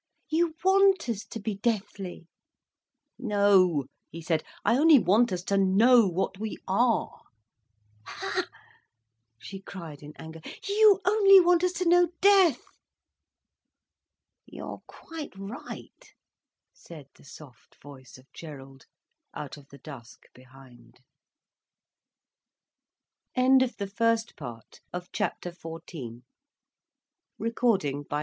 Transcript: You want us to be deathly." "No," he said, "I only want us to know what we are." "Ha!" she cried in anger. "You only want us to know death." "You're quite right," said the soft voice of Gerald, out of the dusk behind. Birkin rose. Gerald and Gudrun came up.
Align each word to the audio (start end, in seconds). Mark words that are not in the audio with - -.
You 0.31 0.55
want 0.65 1.07
us 1.09 1.23
to 1.25 1.39
be 1.39 1.57
deathly." 1.57 2.25
"No," 3.19 3.85
he 4.09 4.19
said, 4.19 4.43
"I 4.65 4.75
only 4.75 4.97
want 4.97 5.31
us 5.31 5.43
to 5.43 5.59
know 5.59 6.07
what 6.07 6.39
we 6.39 6.57
are." 6.67 7.21
"Ha!" 8.07 8.47
she 9.37 9.59
cried 9.61 10.01
in 10.01 10.13
anger. 10.17 10.41
"You 10.67 11.01
only 11.05 11.39
want 11.39 11.63
us 11.63 11.73
to 11.73 11.85
know 11.87 12.07
death." 12.19 12.63
"You're 14.47 14.81
quite 14.87 15.33
right," 15.37 16.15
said 16.73 17.07
the 17.13 17.23
soft 17.23 17.79
voice 17.79 18.17
of 18.17 18.25
Gerald, 18.33 18.87
out 19.35 19.55
of 19.55 19.67
the 19.67 19.77
dusk 19.77 20.23
behind. 20.33 20.99
Birkin 23.35 23.59
rose. 23.61 23.75
Gerald 23.77 24.61
and 24.81 26.23
Gudrun 26.25 26.25
came 27.59 28.05
up. 28.09 28.19